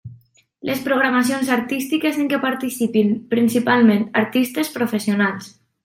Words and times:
Les 0.69 0.79
programacions 0.87 1.51
artístiques 1.57 2.17
en 2.23 2.31
què 2.33 2.41
participin 2.47 3.13
principalment 3.35 4.05
artistes 4.27 4.77
professionals. 4.81 5.57